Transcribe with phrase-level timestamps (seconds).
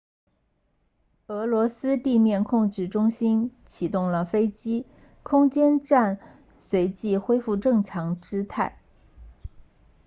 [1.27, 4.87] 俄罗斯地面控制中心启动了飞机
[5.21, 6.19] 空间站
[6.57, 8.79] 随即恢复正常姿态